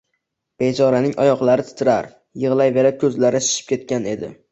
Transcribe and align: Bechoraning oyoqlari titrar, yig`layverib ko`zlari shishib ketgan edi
Bechoraning 0.61 1.11
oyoqlari 1.25 1.65
titrar, 1.67 2.07
yig`layverib 2.45 2.97
ko`zlari 3.05 3.43
shishib 3.49 3.69
ketgan 3.73 4.09
edi 4.15 4.33